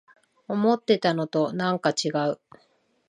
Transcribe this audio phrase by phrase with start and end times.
[0.47, 2.41] 思ってたのとなんかちがう